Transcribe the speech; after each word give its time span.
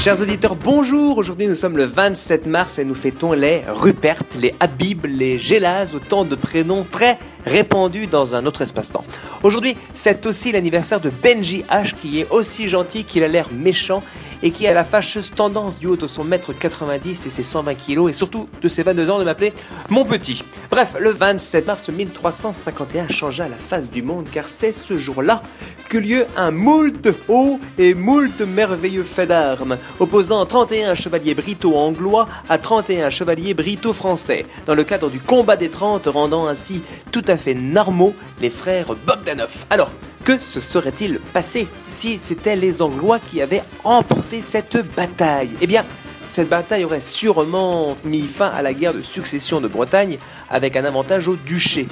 Chers 0.00 0.22
auditeurs, 0.22 0.56
bonjour. 0.56 1.18
Aujourd'hui, 1.18 1.46
nous 1.46 1.54
sommes 1.54 1.76
le 1.76 1.84
27 1.84 2.46
mars 2.46 2.78
et 2.78 2.86
nous 2.86 2.94
fêtons 2.94 3.34
les 3.34 3.60
Rupert, 3.68 4.22
les 4.40 4.54
Habib, 4.58 5.04
les 5.04 5.38
Gélaz, 5.38 5.94
autant 5.94 6.24
de 6.24 6.34
prénoms 6.36 6.86
très 6.90 7.18
répandus 7.46 8.06
dans 8.06 8.34
un 8.34 8.46
autre 8.46 8.62
espace-temps. 8.62 9.04
Aujourd'hui, 9.42 9.76
c'est 9.94 10.26
aussi 10.26 10.52
l'anniversaire 10.52 11.00
de 11.00 11.10
Benji 11.10 11.64
H 11.70 11.94
qui 11.94 12.20
est 12.20 12.28
aussi 12.30 12.68
gentil 12.68 13.04
qu'il 13.04 13.22
a 13.24 13.28
l'air 13.28 13.48
méchant 13.52 14.02
et 14.42 14.50
qui 14.50 14.66
a 14.66 14.74
la 14.74 14.84
fâcheuse 14.84 15.32
tendance 15.34 15.78
du 15.78 15.86
haut 15.86 15.96
de 15.96 16.06
son 16.06 16.24
mètre 16.24 16.52
90 16.52 17.26
et 17.26 17.30
ses 17.30 17.42
120 17.42 17.74
kilos 17.74 18.10
et 18.10 18.12
surtout 18.12 18.48
de 18.60 18.68
ses 18.68 18.82
22 18.82 19.10
ans 19.10 19.18
de 19.18 19.24
m'appeler 19.24 19.52
mon 19.88 20.04
petit. 20.04 20.42
Bref, 20.70 20.96
le 20.98 21.10
27 21.10 21.66
mars 21.66 21.88
1351 21.88 23.08
changea 23.08 23.48
la 23.48 23.56
face 23.56 23.90
du 23.90 24.02
monde 24.02 24.28
car 24.30 24.48
c'est 24.48 24.72
ce 24.72 24.98
jour-là 24.98 25.42
que 25.88 25.98
lieu 25.98 26.26
un 26.36 26.50
moult 26.50 27.08
haut 27.28 27.58
et 27.78 27.94
moult 27.94 28.40
merveilleux 28.40 29.04
fait 29.04 29.26
d'armes 29.26 29.76
opposant 29.98 30.44
31 30.46 30.94
chevaliers 30.94 31.34
brito-anglois 31.34 32.28
à 32.48 32.58
31 32.58 33.10
chevaliers 33.10 33.54
brito-français 33.54 34.46
dans 34.66 34.74
le 34.74 34.84
cadre 34.84 35.10
du 35.10 35.20
combat 35.20 35.56
des 35.56 35.68
30 35.68 36.06
rendant 36.06 36.46
ainsi 36.46 36.82
tout 37.12 37.24
à 37.30 37.36
fait 37.36 37.54
normaux 37.54 38.14
les 38.40 38.50
frères 38.50 38.94
Bogdanov. 39.06 39.64
Alors, 39.70 39.92
que 40.24 40.38
se 40.38 40.60
serait-il 40.60 41.18
passé 41.18 41.68
si 41.88 42.18
c'était 42.18 42.56
les 42.56 42.82
Anglois 42.82 43.18
qui 43.18 43.40
avaient 43.40 43.62
emporté 43.84 44.42
cette 44.42 44.76
bataille? 44.94 45.50
Eh 45.60 45.66
bien, 45.66 45.84
cette 46.28 46.48
bataille 46.48 46.84
aurait 46.84 47.00
sûrement 47.00 47.96
mis 48.04 48.22
fin 48.22 48.48
à 48.48 48.62
la 48.62 48.74
guerre 48.74 48.94
de 48.94 49.02
succession 49.02 49.60
de 49.60 49.68
Bretagne 49.68 50.18
avec 50.48 50.76
un 50.76 50.84
avantage 50.84 51.28
au 51.28 51.36
duché. 51.36 51.88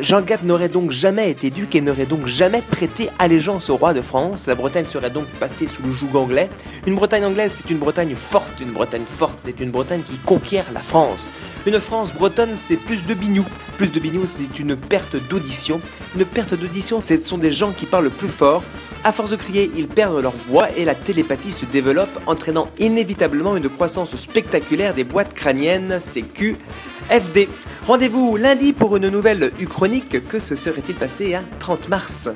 Jean 0.00 0.20
IV 0.20 0.44
n'aurait 0.44 0.68
donc 0.68 0.92
jamais 0.92 1.28
été 1.28 1.50
duc 1.50 1.74
et 1.74 1.80
n'aurait 1.80 2.06
donc 2.06 2.26
jamais 2.26 2.62
prêté 2.62 3.08
allégeance 3.18 3.68
au 3.68 3.76
roi 3.76 3.94
de 3.94 4.00
France. 4.00 4.46
La 4.46 4.54
Bretagne 4.54 4.84
serait 4.86 5.10
donc 5.10 5.26
passée 5.40 5.66
sous 5.66 5.82
le 5.82 5.92
joug 5.92 6.14
anglais. 6.14 6.48
Une 6.86 6.94
Bretagne 6.94 7.24
anglaise, 7.24 7.52
c'est 7.56 7.70
une 7.70 7.78
Bretagne 7.78 8.14
forte. 8.14 8.60
Une 8.60 8.70
Bretagne 8.70 9.02
forte, 9.04 9.38
c'est 9.42 9.58
une 9.58 9.70
Bretagne 9.70 10.02
qui 10.02 10.16
conquiert 10.18 10.66
la 10.72 10.82
France. 10.82 11.32
Une 11.66 11.80
France 11.80 12.14
bretonne, 12.14 12.54
c'est 12.54 12.76
plus 12.76 13.04
de 13.04 13.14
bignou. 13.14 13.44
Plus 13.76 13.90
de 13.90 13.98
bignou, 13.98 14.22
c'est 14.26 14.60
une 14.60 14.76
perte 14.76 15.16
d'audition. 15.28 15.80
Une 16.16 16.24
perte 16.24 16.54
d'audition, 16.54 17.00
ce 17.02 17.18
sont 17.18 17.38
des 17.38 17.52
gens 17.52 17.72
qui 17.72 17.86
parlent 17.86 18.10
plus 18.10 18.28
fort. 18.28 18.62
À 19.02 19.10
force 19.10 19.30
de 19.30 19.36
crier, 19.36 19.70
ils 19.76 19.88
perdent 19.88 20.20
leur 20.22 20.32
voix 20.32 20.68
et 20.76 20.84
la 20.84 20.94
télépathie 20.94 21.52
se 21.52 21.64
développe, 21.64 22.20
entraînant 22.26 22.68
inévitablement 22.78 23.56
une 23.56 23.68
croissance 23.68 24.14
spectaculaire 24.14 24.94
des 24.94 25.04
boîtes 25.04 25.34
crâniennes, 25.34 25.98
CQ, 26.00 26.56
FD. 27.10 27.48
Rendez-vous 27.88 28.36
lundi 28.36 28.74
pour 28.74 28.98
une 28.98 29.08
nouvelle 29.08 29.50
Uchronique. 29.58 30.28
Que 30.28 30.38
se 30.40 30.54
serait-il 30.54 30.94
passé 30.94 31.34
à 31.34 31.40
30 31.58 31.88
mars? 31.88 32.28